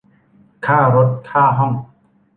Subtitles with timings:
[0.65, 1.73] ค่ารถค่าห้อง